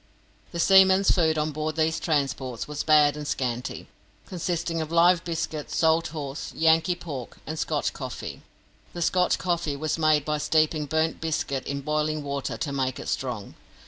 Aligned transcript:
The 0.51 0.59
seamen's 0.59 1.11
food 1.11 1.37
on 1.37 1.51
board 1.51 1.75
these 1.75 1.99
transports 1.99 2.67
was 2.67 2.81
bad 2.81 3.15
and 3.15 3.27
scanty, 3.27 3.87
consisting 4.25 4.81
of 4.81 4.91
live 4.91 5.23
biscuit, 5.23 5.69
salt 5.69 6.07
horse, 6.07 6.51
Yankee 6.55 6.95
pork, 6.95 7.37
and 7.45 7.59
Scotch 7.59 7.93
coffee. 7.93 8.41
The 8.93 9.03
Scotch 9.03 9.37
coffee 9.37 9.75
was 9.75 9.99
made 9.99 10.25
by 10.25 10.39
steeping 10.39 10.87
burnt 10.87 11.21
biscuit 11.21 11.67
in 11.67 11.81
boiling 11.81 12.23
water 12.23 12.57
to 12.57 12.71
make 12.71 12.99
it 12.99 13.09
strong. 13.09 13.53